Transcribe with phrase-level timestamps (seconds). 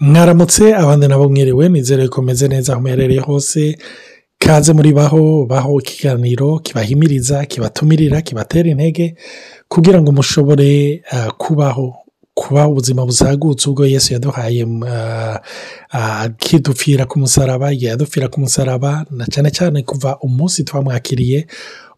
[0.00, 3.78] mwaramutse abandi nabo mwiriwe nizere ko meze neza aho muherereye hose.
[4.38, 9.14] Kaze muri baho baho ikiganiro kibahimiriza kibatumirira kibatera intege
[9.68, 11.02] kugira ngo mushobore
[11.38, 11.94] kubaho
[12.34, 14.64] kuba ubuzima buzagutse ubwo yesu yaduhaye
[15.92, 21.46] akidupfira ku musaraba yadupfira ku musaraba na cyane cyane kuva umunsi twamwakiriye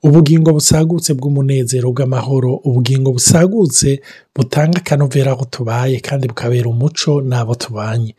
[0.02, 2.54] ubugingo busagutse bw'umunezero bw'amahoro.
[2.66, 4.00] Ubugingo busagutse
[4.34, 8.14] butanga akanovera aho tubaye kandi bukabera umuco n'abo tubanye.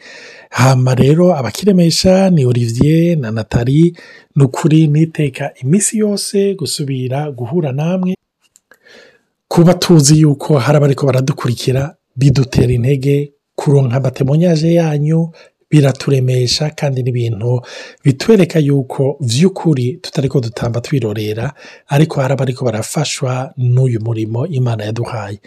[0.49, 3.98] Hama rero abakiremesha ni olivier na natali
[4.35, 8.15] ni ukuri niteka iminsi yose gusubira guhura namwe
[9.48, 15.29] kuba tuzi yuko hari abariko baradukurikira bidutera intege kuronka amatemonyaje yanyu
[15.73, 17.62] biraturemesha kandi n'ibintu
[18.05, 21.54] bitwereka yuko by'ukuri tutari ko dutamba twirorera
[21.88, 25.40] ariko hari abariko barafashwa n'uyu murimo imana yaduhaye.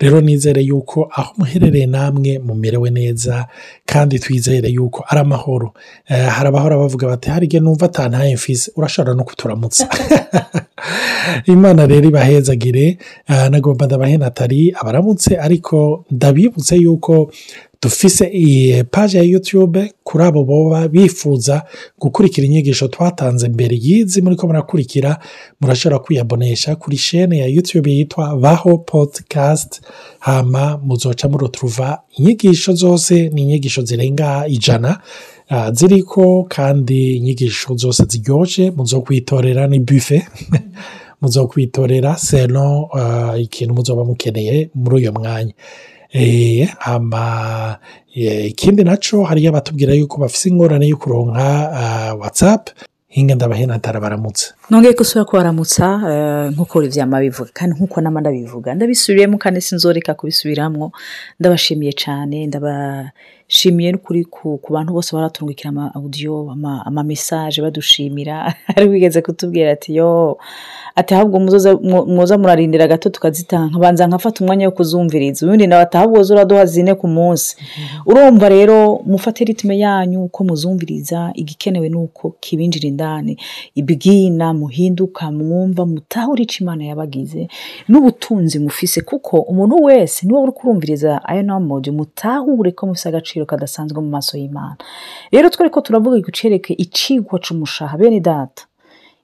[0.00, 3.46] Rero nizere yuko aho muherereye namwe mumerewe neza
[3.86, 5.74] kandi twizere yuko ari amahoro.
[6.08, 9.88] Hari abahora bavuga bati hari igihe numva atantaye mfise urashobora no kuturamutsa.
[11.46, 12.98] Imana rero ibahezagire.
[13.50, 17.30] Nagomba ndabahe natali abaramutse ariko ndabibutse yuko
[17.84, 21.62] dufise iyi paji ya yutube kuri abo boba bifuza
[22.00, 25.10] gukurikira inyigisho twatanze mbere y'izi muri ko murakurikira
[25.60, 29.80] murashobora kwiyabonesha kuri shene ya yutube yitwa baho podikasti
[30.18, 35.00] hama muzoca muruturuva inyigisho zose ni inyigisho zirenga ijana
[35.72, 40.26] ziriko kandi inyigisho zose ziryoshye muzo kwitorera ni bife
[41.20, 42.88] muzo kwitorera seno
[43.38, 45.52] ikintu muzoba mukeneye muri uyu mwanya.
[48.50, 52.72] Ikindi na cyo hariyo abatubwira yuko bafite ingorane yo kuronka watsapu
[53.08, 55.86] hinga ndabahena baramutse nongeye gusubira kubaramutsa
[56.52, 60.92] nk'uko ibyama bivuga kandi nk'uko n'amanda bivuga ndabisubiriyemo kandi sinzoreka kubisubiramo
[61.40, 62.46] ndabashimiye cyane
[63.54, 66.50] ndabashimiye n'ukuri ku bantu bose baratungukira ama audio
[66.86, 68.54] ama mesaje badushimira.
[68.74, 70.38] Hari wigeze kutubwira ati yo
[70.96, 71.40] ati ahubwo
[72.06, 75.46] muza murarindira gato tukazitanga nkabanza nkafata umwanya wo kuzumviriza.
[75.46, 77.56] Ubundi nawe ati ahubwo uraduha zine ku munsi.
[78.06, 83.38] Urumva rero mufate ritime yanyu uko muzumviriza igikenewe ni uko kibinjira indani.
[83.74, 87.48] Ibwina muhinduka mwumva mutahure icyo imana yabagize.
[87.88, 93.43] N'ubutunzi mufise kuko umuntu wese ni we uri kurumviriza aya namodi mutahure ko mufise agaciro
[93.46, 94.76] kadasanzwe mu maso y'imana.
[95.32, 97.98] Rero twari ko turavuga gucereke icigwa c'umushaha.
[97.98, 98.64] Bene data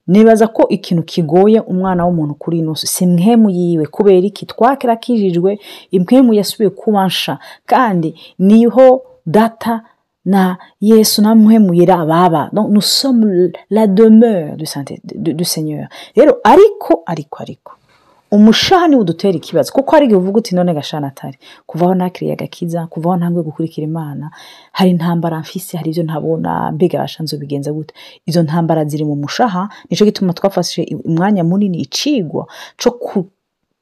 [0.07, 4.47] nibaza ko ikintu kigoye umwana w'umuntu kuri ino si mwemu yiwe kubera iki?
[4.47, 5.59] Twakira akijijwe
[5.91, 9.83] impwemu yasubiye kubansha kandi ni ho data
[10.25, 14.65] na yesu na mwemu yera baba nous sommes la demeure du,
[15.15, 15.89] du, du seigneur.
[16.17, 17.73] Rero ariko ariko ariko
[18.31, 19.73] umushaha niwo udutera ikibazo.
[19.73, 21.39] Kuko hari igihe uvuga uti none gashana atari.
[21.67, 24.31] Kuvaho nakiriye agakiza kuvaho ntambwe gukurikira imana
[24.73, 27.95] hari intambara mfise hari ibyo ntabona mbega bashanze bigenza gute.
[28.27, 32.47] Izo ntambara ziri mu mushaha ni cyo gituma twafashije umwanya munini icigwa
[32.79, 32.91] cyo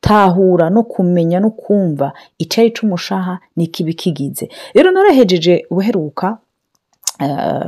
[0.00, 6.38] gutahura no kumenya no kumva icyayi cy'umushaha n'ikibi kigize rero narahejeje ubuheruka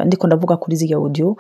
[0.07, 1.37] ndiko ndavuga kuri ziriya audio.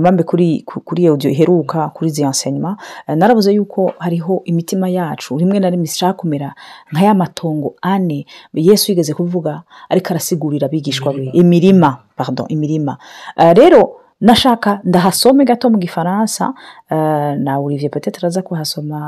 [0.00, 2.78] Mpambe kuri kuri audio iheruka kuri izi enseignement
[3.08, 6.54] narabuze yuko hariho imitima yacu rimwe na rimwe ishaka kumera
[6.92, 8.26] nka ya matongo ane.
[8.54, 11.24] Yesu yigeze kuvuga ariko arasigurira abigishwa be.
[11.32, 11.96] Imirima.
[12.16, 12.96] Pardon imirima.
[13.54, 16.54] Rero nashaka ndahasome gato mu gifaransa.
[17.38, 18.98] Na olivier peut araza kuhasoma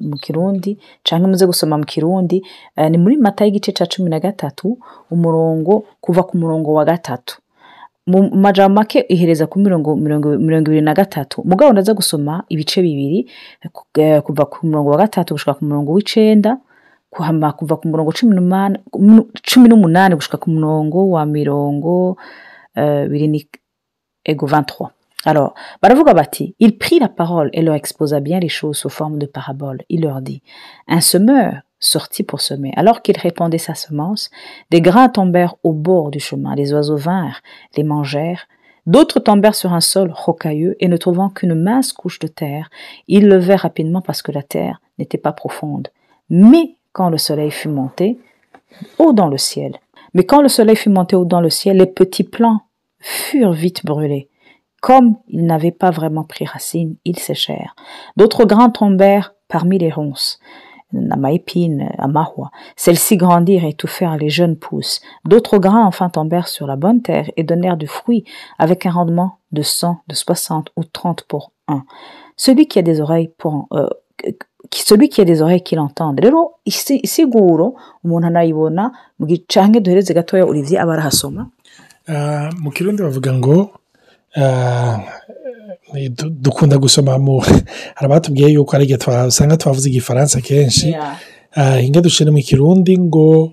[0.00, 2.42] mu kirundi cyangwa muze gusoma mu kirundi.
[2.90, 4.78] Ni muri mata y'igice cya cumi na gatatu
[5.10, 7.38] umurongo kuva ku murongo wa gatatu.
[8.10, 10.34] Mu majambo make ihereza ku mirongo mirongo
[10.70, 11.42] ibiri na gatatu.
[11.44, 13.28] Mugabo ndaza gusoma ibice bibiri
[14.24, 16.58] kuva ku murongo wa gatatu gushika ku murongo w'icenda
[17.10, 22.16] kuva ku murongo cumi n'umunani gushika ku murongo wa mirongo
[23.10, 23.48] biri
[24.24, 24.88] ego 23
[25.24, 25.52] alors
[25.82, 29.26] baravuga bati il prit la parole et leur exposa bien les choses sous forme de
[29.26, 30.42] parabole il leur dit
[30.86, 32.72] un semeur sortit pour semer.
[32.76, 34.30] Alors qu'il répandait sa semence,
[34.70, 36.54] des grains tombèrent au bord du chemin.
[36.54, 37.40] Les oiseaux vinrent,
[37.76, 38.46] les mangèrent.
[38.86, 42.70] D'autres tombèrent sur un sol rocailleux et ne trouvant qu'une mince couche de terre,
[43.06, 45.88] ils levèrent rapidement parce que la terre n'était pas profonde.
[46.30, 48.18] Mais quand le soleil fut monté
[48.98, 49.78] haut dans le ciel,
[50.14, 52.62] mais quand le soleil fut monté haut dans le ciel, les petits plants
[52.98, 54.28] furent vite brûlés.
[54.80, 57.74] Comme ils n'avaient pas vraiment pris racine, ils séchèrent.
[58.16, 60.38] D'autres grains tombèrent parmi les ronces.
[61.10, 62.50] Amaépine, Amahua.
[62.76, 65.00] Celles-ci grandirent et étouffèrent les jeunes pousses.
[65.24, 68.24] D'autres grains enfin tombèrent sur la bonne terre et donnèrent du fruit
[68.58, 71.84] avec un rendement de 100, de 60 ou 30 pour un.
[72.36, 73.88] Celui qui a des oreilles pour, euh,
[74.72, 78.92] celui qui a des oreilles qui l'entende rero isi- isiguro umuntu anayibona
[79.48, 81.48] canke duhereze gatoya olivier aba arahasoma
[82.08, 83.70] Ah, mu kirundi bavuga ngo
[84.36, 84.98] du-
[86.40, 87.38] dukunda gusoma mu
[87.94, 90.94] hari abatubwiye yuko ari igihe twasanga twavuze igifaransa kenshi
[91.80, 93.52] hinga dushire mu kirundi ngo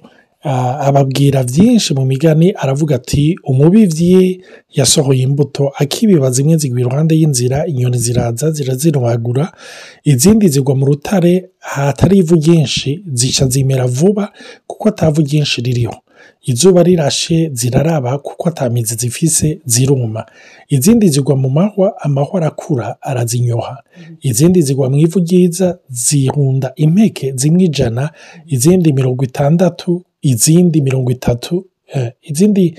[0.88, 4.42] ababwira byinshi mu migani aravuga ati umubibyi
[4.78, 9.52] yasohoye imbuto akibiba zimwe zigwa iruhande y'inzira inyoni ziraza zirazirwagura
[10.04, 14.32] izindi zigwa mu rutare hatari ivu ryinshi zica zimera vuba
[14.68, 15.98] kuko atavu ryinshi ririho
[16.42, 20.26] izuba rirashe ziraraba kuko atamizi zifise ziruma.
[20.70, 23.84] Izindi zigwa mu mahwa amahwa arakura arazinyoha.
[24.22, 28.10] Izindi zigwa mu ivu ryiza zihunda impeke zimwe ijana
[28.48, 32.78] izindi mirongo itandatu izindi mirongo itatu eh, izindi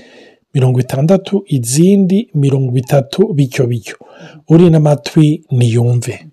[0.53, 3.95] mirongo itandatu izindi mirongo itatu bityo bityo.
[4.49, 6.25] Uri n'amatwi niyumve.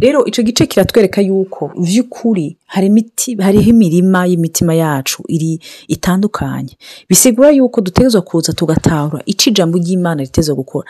[0.00, 6.74] Rero icyo gice kiratwereka yuko by'ukuri hari imiti hariho imirima y'imitima yacu iri itandukanye.
[7.08, 10.86] Bisigura yuko dutegerezwa kuza tugatahura icyo ijambo ry'imana riteza gukora.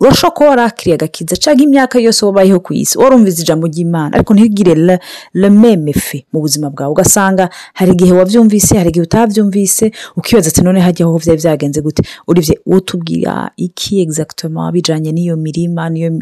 [0.00, 4.16] Urashobora kuba warakiriye agakiza cyangwa imyaka yose wabayeho ku isi warumviza ijambo ry'imana.
[4.16, 4.98] Ariko ntigire le,
[5.34, 6.92] le meme fe mu buzima bwawe.
[6.92, 12.02] Ugasanga hari igihe wabyumvise hari igihe utabyumvise ukibaza ati none hajya aho byari byagenze gute?
[12.28, 16.20] Uribye utubwira iki exactement bijyanye n'iyo mirima n'iyo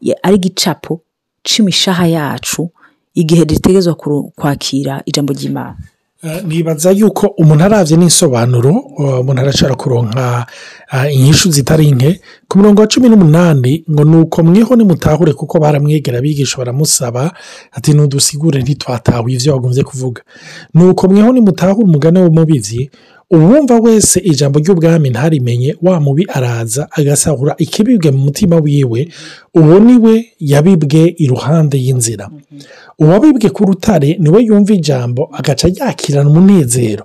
[0.00, 1.00] ya- ari igicapo
[1.44, 2.70] cy'imishaha yacu?
[3.14, 3.94] Igihe dutegerezwa
[4.36, 5.76] kwakira ijambo ry'imana.
[6.24, 8.72] Eh, nibaza yuko umuntu arabye n'isobanuro
[9.20, 10.46] umuntu arashobora kuronka
[10.92, 15.58] eh, inyishu zitari nke ku murongo wa cumi n'umunani ngo ni uko mweho nimutahure kuko
[15.60, 17.32] baramwegera abigisha baramusaba
[17.72, 20.22] ati ntudusigure ntitwatawe ibyo wagombye kuvuga.
[20.74, 22.90] Ni uko mweho nimutahure umugani w'umubibyi
[23.30, 29.08] uwumva wese ijambo ry'ubwami ntarimenye wa mubi araza agasahura ikibibwe mu mutima wiwe
[29.54, 32.30] uwo ni we yabibwe iruhande y'inzira.
[32.98, 37.04] Uwabibwe ku rutare ni we yumva ijambo agaca yakirana umunezero.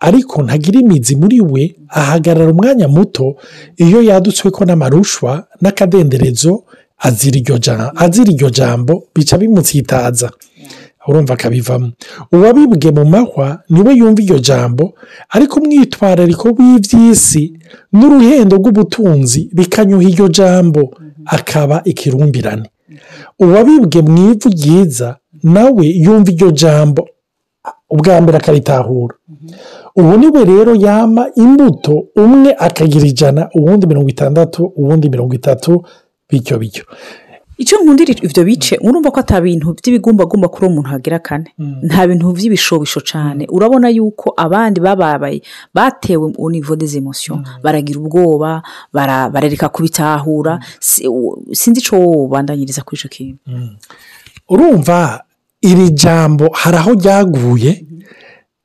[0.00, 3.36] Ariko ntagira imizi muri we ahagarara umwanya muto
[3.76, 6.62] iyo yadutswe ko n'amarushwa n'akadenderezo
[6.98, 7.38] azira
[8.32, 10.30] iryo jambo bica bimutsitaza.
[11.08, 11.88] Urumva akabivamo
[12.32, 14.94] uwabibwe mu mahwa ni we yumva iryo jambo
[15.30, 17.44] ariko umwitwarariko w'iby'isi
[17.92, 20.82] n'uruhendo rw'ubutunzi bikanyuha iryo jambo
[21.26, 22.68] akaba ikirumbirane.
[23.40, 27.08] Uwabibwe mu ivu ryiza nawe yumva iryo jambo.
[27.90, 29.14] Ubwa mbere akaritahura.
[29.96, 35.84] Ubu ni we rero yama imbuto umwe akagira ijana uwundi mirongo itandatu uwundi mirongo itatu
[36.28, 36.84] bityo bityo.
[37.58, 41.48] Icyo nkundira ibyo bice urumva ko bintu by'ibigumbagumba kuri uwo muntu hagira kane.
[41.86, 45.38] Nta bintu by'ibishobisho cyane urabona yuko abandi bababaye
[45.74, 48.62] batewe niveau des emotions baragira ubwoba
[48.92, 50.58] bara- barareka kubitahura.
[50.80, 53.38] Sinzi icyo wowe ubandanyiriza kuri icyo kintu.
[54.48, 55.24] Urumva
[55.62, 57.84] iri jambo hari aho ryaguye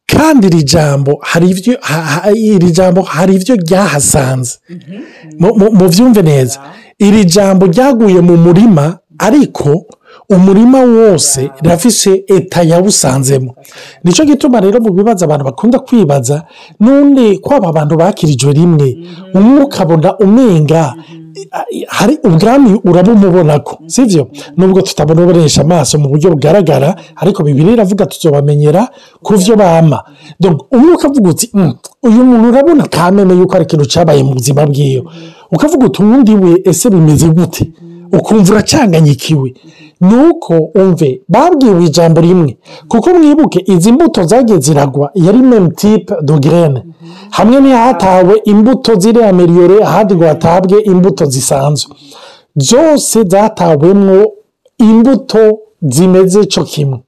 [0.09, 1.73] kandi iri jambo hari ibyo
[2.35, 4.57] iri jambo hari ibyo ryahasanze.
[5.39, 6.59] Mu- mu- mubyumve neza.
[6.99, 9.85] Iri jambo ryaguye mu murima ariko
[10.29, 13.55] umurima wose rirafise eta yawusanzemo.
[14.03, 16.43] Nicyo gituma rero mu bibazo abantu bakunda kwibaza
[16.79, 18.97] none kwaba abantu bakirijwe rimwe
[19.33, 20.93] umwe ukabona umenga
[21.87, 24.27] hari ubwami urabumubona ko sibyo
[24.57, 28.87] nubwo tutabonesha amaso mu buryo bugaragara ariko bibiri iravuga tuzobamenyera
[29.23, 30.03] ku byo bama.
[30.71, 31.73] Umwe ukavuga uti "Mm,
[32.03, 35.03] uyu muntu urabona kameme yuko ari ikintu cyabaye mu buzima bwiwe.
[35.51, 37.71] Ukavuga uti uwundi we ese bimeze gute?
[38.17, 39.53] Ukumva uracanganyikiwe.
[40.01, 46.13] Ni uko umve babwiwe ijambo rimwe kuko mwibuke izi mbuto zagiye ziragwa yari meme tipe
[47.29, 51.95] hamwe n'ihatawe imbuto ziri ameliyore ahandi ngo hatabwe imbuto zisanzwe.
[52.55, 54.31] Zose zatawemwo
[54.77, 56.99] imbuto zimeze cyo kimwe.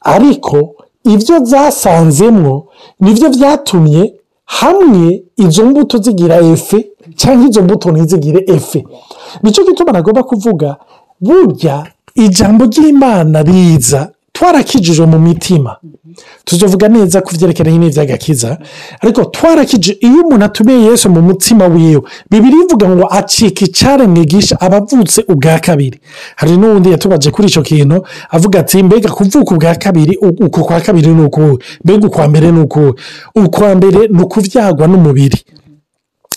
[0.00, 2.66] Ariko ibyo zasanzemwo
[3.00, 4.14] ni byo byatumye
[4.44, 6.88] hamwe izo mbuto zigira efe
[7.20, 8.80] cyangwa izo mbuto ntizigire efe.
[9.42, 10.76] Nicyo gituma nagomba kuvuga
[11.20, 11.76] burya
[12.14, 15.76] ijambo ry'imana riza twarakijijwe mu mitima.
[16.44, 18.58] Tuzovuga neza ku byerekeranye n'iby'agakiza
[19.02, 24.54] ariko twarakije iyo umuntu atumiye Yesu mu mutima wiwe bibiri ivuga ngo acika icyare mwigisha
[24.60, 26.00] abavutse ubwa kabiri.
[26.36, 30.80] Hari n'uwundi yatubaje kuri icyo kintu avuga ati mbega kuvuka ubwa kabiri u- uku kwa
[30.80, 32.92] kabiri ni ukuwe mbega ukwa mbere ni ukuwe
[33.36, 35.38] ukwa mbere ni ukubyagwa n'umubiri.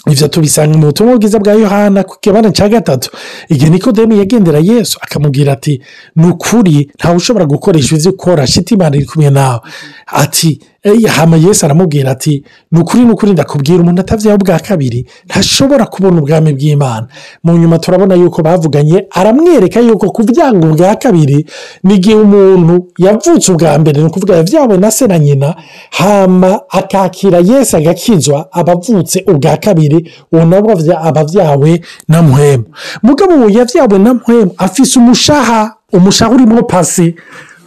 [0.10, 3.10] Ibyo tubisanga mu butumwa bwiza bwa yohana ku kibana cya gatatu.
[3.50, 5.82] Igihe nikodemu yagendera yesu akamubwira ati
[6.16, 9.60] ni ukuri ntawe ushobora gukoresha ibyo ukora shiti imana iri kumwe nawe.
[10.08, 10.60] Ati
[11.08, 16.22] hama yesu aramubwira ati ni ukuri ni ukuri ndakubwira umuntu atavyaho bwa kabiri ntashobora kubona
[16.22, 17.08] ubwami bw'imana.
[17.44, 21.46] Mu nyuma turabona yuko bavuganye aramwereka yuko kuvyanga ubwa kabiri
[21.84, 25.56] ni igihe umuntu yavutse ubwa mbere ni ukuvuga yavyawe na se na nyina
[25.92, 30.72] hama akakira yesu agakizwa aba avutse ubwa kabiri uwo nabwo
[31.02, 32.64] aba avyawe na muhemu.
[33.04, 37.16] Mugabo uwo yavyawe na muhemu afise umushaha umushaha urimo pasi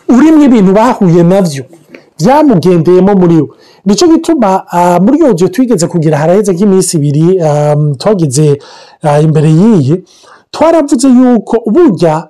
[0.08, 1.64] urimo ibintu bahuye navyo.
[2.20, 3.48] Byamugendeyemo muri we.
[3.86, 8.58] Nicyo gituma ah, muri iyo nzu twigeze kugira haraheze nk'iminsi ibiri ah, twagize
[9.02, 10.04] ah, imbere y'iyi
[10.50, 12.28] twaravuze yuko burya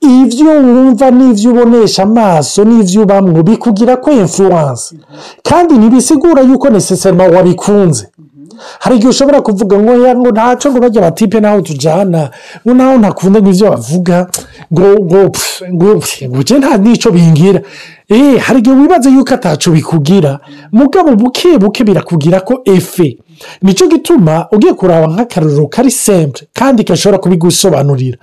[0.00, 4.96] ibyo wumva n'ibyo ubonesha amaso n'ibyo ubamwo bikugira ko influence.
[5.42, 8.08] Kandi ntibisigura yuko necessairement wabikunze.
[8.78, 12.30] Hari igihe ushobora kuvuga ngo ngo ntacyo ngo bajya batipe naho tujyana
[12.66, 14.26] ngo naho ntakunda ngo ibyo bavuga.
[14.72, 15.20] Ngo ngo
[15.72, 15.90] ngo
[16.28, 17.60] ngo nta n'icyo bingira.
[18.08, 20.38] Eh hari igihe wibaza yuko ataco bikugira.
[20.72, 23.18] Mugabo buke buke birakugira ko efe.
[23.62, 28.18] Nicyo gituma ugiye kuraba nk'akarorero kari simple kandi gashobora kubigusobanurira.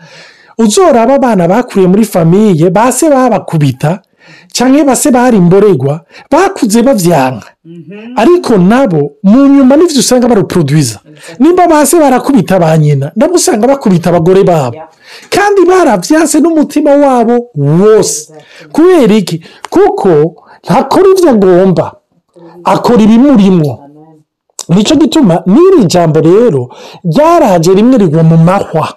[0.57, 3.99] Uzoraba abana bakuriye muri famiye base babakubita
[4.53, 7.47] cyangwa base bari imboregwa bakuze bavyanka
[8.21, 10.99] ariko nabo mu nyuma n'ivyo usanga baruproduiza
[11.39, 14.77] nimba base barakubita ba nyina nabo usanga bakubita abagore babo.
[15.29, 18.31] Kandi baravyanse n'umutima wabo wose.
[18.71, 19.43] Kubera iki?
[19.69, 20.09] Kuko
[20.63, 21.85] ntakora ivyo agomba
[22.63, 23.73] akora ibimurimwo.
[24.69, 26.61] Nicyo gituma n'iri jambo rero
[27.03, 28.87] ryaraje rimwe rigwa mu mahwa.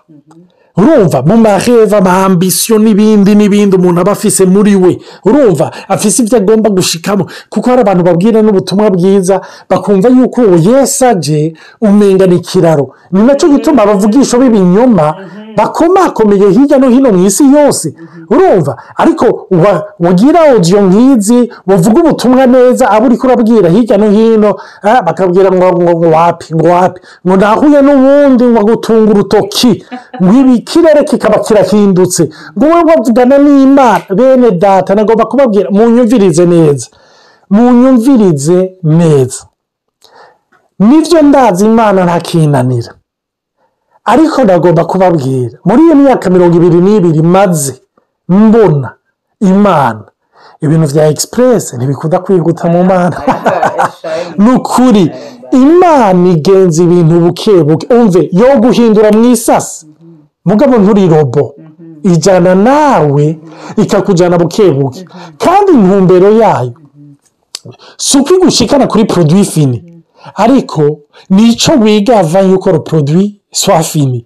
[0.77, 4.99] Urumva mu maheva amambisiyo n'ibindi n'ibindi umuntu aba afise muri we.
[5.25, 7.27] Urumva afise ibyo agomba gushikamo.
[7.49, 9.41] Kuko hari abantu babwira n'ubutumwa bwiza
[9.71, 15.07] bakumva yuko uwo yesi aje umenga ni ikiraro ni na cyo gituma abavugisha b'ibinyoma
[15.57, 17.95] bakomakomeye hirya no hino mu isi yose.
[18.31, 18.77] Urumva?
[18.97, 25.03] Ariko wa- wagira odiyo nk'izi wavuga ubutumwa neza abo uri kurabwira hirya no hino ah,
[25.03, 27.01] bakabwira ngo ngo wapi ngo wapi?
[27.27, 29.85] Ngo nahuye n'ubundi ngo gutunga urutoki.
[30.23, 32.31] Ngo ibi ikirere kikaba kirahindutse.
[32.59, 36.87] Ngo wowe wavugana n'imana bene data nagomba kubabwira munyumvirize neza.
[37.51, 39.47] Munyumvirize neza.
[40.79, 42.95] Nibyo ndazi imana ntakinanira.
[44.05, 47.75] Ariko ndagomba kubabwira muri iyo myaka mirongo ibiri n'ibiri maze
[48.29, 48.89] mbona
[49.41, 50.05] imana.
[50.65, 53.17] Ibintu bya egisipuresi ntibikunda kwihuta mu mana.
[54.43, 55.05] Ni ukuri
[55.65, 57.87] imana igenza ibintu buke buke.
[57.97, 59.87] Umve yo guhindura mu isasi.
[60.49, 61.45] Mugabo nturi robo.
[62.13, 63.25] Ijyana nawe
[63.83, 65.01] ikakujyana buke buke.
[65.45, 66.73] Kandi intumbero yayo
[67.97, 69.79] si uko igushikana kuri poroduwi fini.
[70.35, 70.99] Ariko
[71.31, 74.21] ni cyo wiga avanye ukora poroduwi swa fini.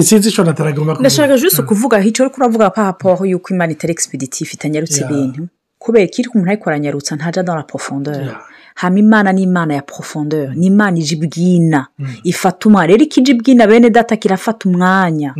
[0.00, 4.52] Isinzi icyo nataragomba kuvuga ndashaka jose kuvuga icyo uri kuravuga pahapoho yuko imana itari egisipiditifu
[4.54, 5.42] itanyarutse ibintu.
[5.82, 8.22] Kubera ko iri umuntu ariko aranyarutsa ntajya dans la profondeur.
[8.22, 8.40] Yeah.
[8.80, 11.86] Hama imana ni imana ya profondeur ni imana ije ibwina
[12.24, 15.34] ifata umwanya rero ikije ibwina bene data kirafata umwanya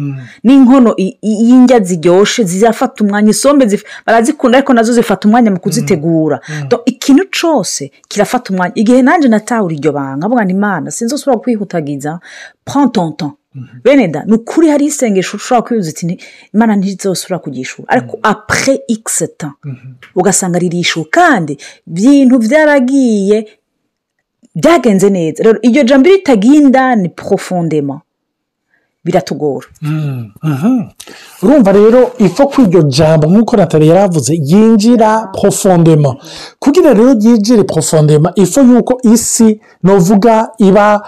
[0.44, 3.64] n'inkono i- i- y'indya ziryoshye zirafata umwanya isombe
[4.06, 6.40] barazikunda ariko na zo zifata umwanya mu kuzitegura.
[6.68, 12.20] Donc, ikintu cyose kirafata umwanya igihe nanjye natahura iryo banga ngo imana sinzi usubira kwihutagiza
[13.18, 13.37] temps.
[13.84, 16.20] Bene da ni ukuri hari isengesho ushobora kwibuza uti "Ni-
[16.54, 19.48] imana ntizosubira kugishura ariko apure ikisi ta
[20.14, 21.52] ugasanga ririshuwe kandi
[21.86, 23.38] ibintu byaragiye
[24.54, 28.00] byagenze neza rero iryo jambo ritagiye indani porofondema
[29.04, 29.66] biratugora.
[31.42, 36.16] Urumva rero ifa ko iryo jambo nk'uko natali yaravuze yinjira porofondema
[36.58, 41.00] kugira rero ryinjire porofondema ifa yuko isi novuga iba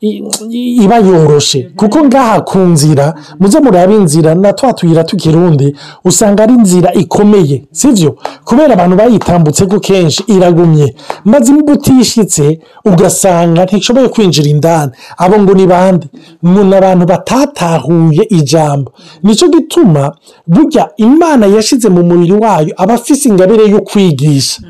[0.00, 1.70] i- iba yoroshe.
[1.76, 7.64] Kuko ngaha ku nzira muze murabe inzira na twa tuyira tukirundi usanga ari inzira ikomeye
[7.72, 10.94] sibyo kubera abantu bayitambutse ko kenshi iragumye.
[11.24, 14.92] Maze imbuto utishitse ugasanga ntishoboye kwinjira indani.
[15.18, 16.06] Abo ngo ni bande?
[16.46, 18.92] Ngo ni abantu batatahuye ijambo.
[19.22, 20.16] Nicyo gituma
[20.46, 24.62] burya imana yashyize mu mubiri wayo aba afise ingabire yo kwigisha.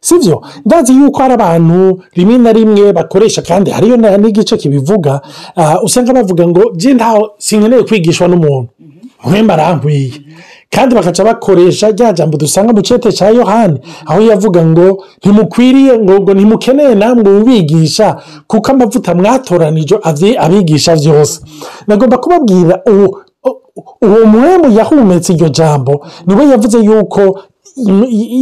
[0.00, 5.20] Sibyo ndazi yuko hari abantu rimwe na rimwe bakoresha kandi hariyo n'igice kibivuga
[5.56, 6.62] ah, usanga bavuga ngo
[6.94, 8.68] ntaho sinkeneye kwigishwa n'umuntu.
[9.24, 10.12] Mwemba arankwiye
[10.70, 16.34] kandi bakaca bakoresha rya jambo dusanga mu cyete cya yohani aho yavuga ngo ntimukwiriye ngo
[16.34, 19.96] ntimukeneye namwe ubigisha kuko amavuta mwatoranije
[20.38, 21.40] abigisha byose
[21.86, 23.20] nagomba kubabwira uwo
[24.02, 27.40] uwo muhemu yahumetse iryo jambo ni we yavuze yuko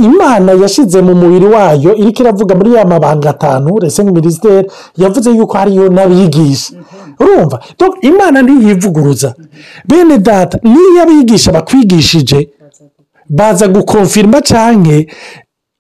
[0.08, 5.58] imana yashyize mu mubiri wayo iriko iravuga muri ya mabanga atanu rese minisiteri yavuze yuko
[5.58, 6.72] hariyo n'abigisha.
[7.20, 7.56] Urumva
[8.00, 9.34] imana ntiyivuguruza.
[9.88, 12.48] Bene data niyo abigisha bakwigishije
[13.28, 15.06] baza gukonfirima cyane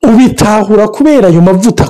[0.08, 1.84] ubitahura kubera ayo mavuta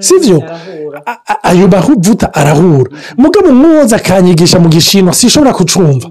[0.00, 1.02] sibyo arahura.
[1.06, 2.90] A- a- ayo mavuta arahura.
[3.16, 6.08] Mugabo umwoza akanyigisha mu gishino sishobora kucumva.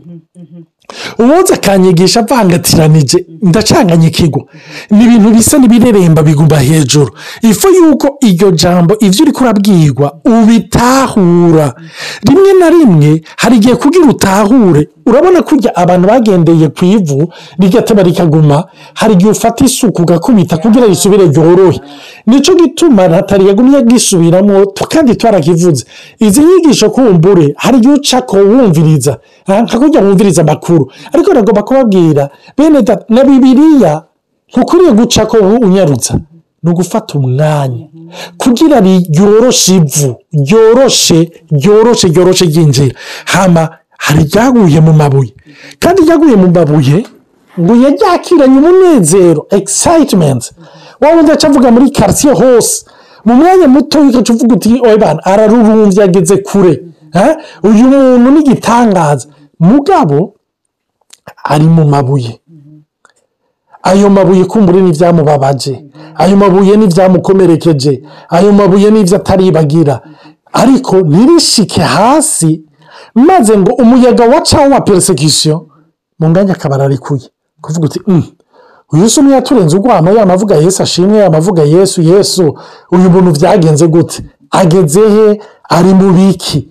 [1.19, 4.41] Uwoza akanyigisha avangatiranije ndacanganyikirwa.
[4.91, 7.11] Ni ibintu bisa n'ibireremba biguma hejuru.
[7.41, 11.73] Ifu yuko iryo jambo ibyo uri kurabwirwa ubitahura.
[12.27, 18.63] Rimwe na rimwe hari igihe kugira utahure urabona kurya abantu bagendeye ku ivu rigateba rikaguma
[18.93, 21.79] hari igihe ufata isuku ugakubita kugira risubire ryorohe.
[22.27, 25.85] Nicyo gituma natali yagumye agisubiramo kandi twarakivuze.
[26.19, 29.17] Izi nyigisho kumbure hari igihe uca ko wumviriza
[29.47, 30.78] nka wumviriza amakuru.
[31.13, 34.03] Ariko nagomba kubabwira bene na bibiriya
[34.51, 36.13] ntukwiriye guca ko unyarutsa.
[36.63, 37.85] Ni ugufata umwanya.
[38.37, 38.77] Kugira
[39.15, 41.19] ryoroshe ivu ryoroshe
[41.51, 42.95] ryoroshe ryoroshe ryinjira.
[43.25, 43.63] Hama
[43.97, 45.31] hari iryaguye mu mabuye.
[45.79, 46.97] Kandi iryaguye mu mabuye
[47.59, 50.51] ngo yaryakiranye umunezero excitement.
[51.01, 52.85] Wa wundi aca avuga muri karitsiye hose
[53.25, 56.73] mu mwanya muto ugaca uvuga uti oya bana ararurumbye ageze kure.
[57.63, 59.27] Uyu muntu ni igitangaza
[59.59, 60.33] mugabo
[61.43, 62.41] ari mu mabuye.
[63.83, 70.01] Ayo mabuye kumbure n'ibyamubabaje ayo mabuye n'ibyamukomerekeje ayo mabuye n'ibyo ataribagira
[70.53, 72.61] ariko ntirishike hasi
[73.15, 75.67] maze ngo umuyaga wacaho wa peresekisiyo
[76.19, 77.29] mu nganya akaba ararikuye
[77.61, 78.23] kuvuga uti "Mm,
[78.93, 82.57] uyu si umwe yaturenze urwamo yamavuga yesu ashimwe yamavuga yesu yesu
[82.91, 84.23] uyu muntu byagenze gute?
[84.51, 85.41] Ageze he?
[85.69, 86.68] Ari mu biki?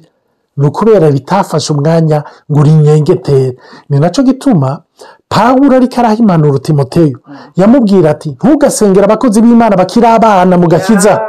[0.59, 3.57] Ni ukubera bitafashe umwanya ngo urinyengetere
[3.88, 4.83] ni na cyo gituma
[5.29, 7.19] pawuro ariko arahimanura timoteyo.
[7.57, 11.21] Yamubwira ati ntugasengere abakozi b'imana bakiri abana mu gakiza.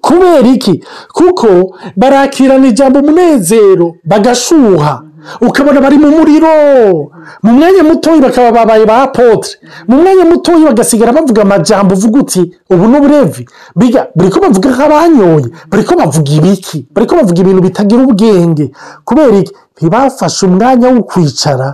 [0.00, 0.84] Kubera iki?
[1.12, 5.02] Kuko barakirana ijambo umunezero bagashuha.
[5.40, 7.10] Ukabona bari mu muriro.
[7.42, 9.58] Mu mwanya mutoya bakaba babaye ba apotre
[9.88, 13.48] mu mwanya mutoya bagasigara bavuga amajambo uvuga uti ubu ni uburevi.
[13.76, 18.66] Biga bari ko bavuga nk'abanyoye bari ko bavuga ibiki bari ko bavuga ibintu bitagira ubwenge.
[19.04, 19.52] Kubera iki?
[19.80, 21.68] Ntibafashe umwanya wo kwicara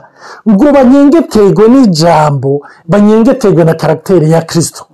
[0.49, 4.87] ngo banyengeterwe n'ijambo banyengeterwe na karagiteri ya kirisito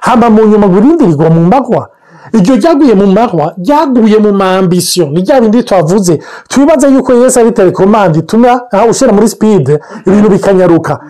[0.00, 1.88] hamba mu nyuma gurindirirwa mu mahwa
[2.32, 7.52] iryo ryaguye mu mahwa ryaguye mu mambisiyo ni rya bindi twavuze twibaze yuko yesu ari
[7.52, 11.00] telekomande ituma ushyira muri sipide ibintu bikanyaruka.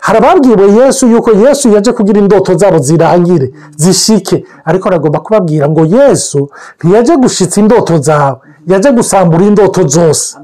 [0.00, 4.44] Hari ababwiwe yesu yuko yesu yaje kugira indoto zabo zirangire zishike.
[4.64, 6.50] Ariko aragomba kubabwira ngo yesu
[6.84, 10.36] ntiyaje gushitsa indoto zawe yaje gusambura indoto zose.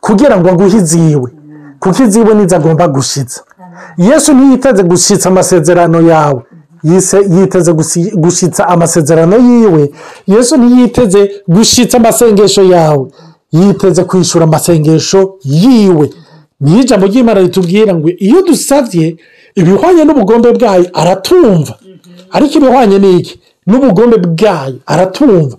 [0.00, 1.30] Kugira ngo aguhe iziwe.
[1.80, 3.40] Kuko iziwe nizo agomba gushitsa.
[3.96, 6.42] Yesu ntiyiteze gushitsa amasezerano yawe.
[6.82, 7.72] Yiteze
[8.14, 9.90] gushitsa amasezerano yiwe.
[10.26, 13.06] Yesu ntiyiteze gushitsa amasengesho yawe.
[13.52, 16.10] Yiteze kwishyura amasengesho yiwe.
[16.60, 19.16] Niyo ijambo ry'imana ritubwira ngo iyo dusabye
[19.54, 21.74] ibihwanye n'ubugombe bwayo aratumva.
[22.30, 25.56] Ariko ibihwanye n'iki n'ubugombe bwayo aratumva.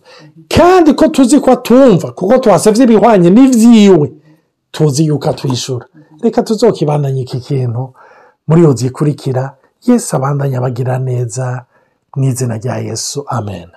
[0.56, 4.12] Kandi ko tuzi ko atumva kuko twasabye ibihwanye n'ibyiwe
[4.72, 5.86] tuzi yuko atwishyura
[6.24, 7.94] reka tuzokibananye iki kintu
[8.48, 9.54] muri iyo zikurikira.
[9.88, 11.66] Yesu abandanya abagira neza
[12.16, 13.26] mu izina rya yesu.
[13.28, 13.70] Amen.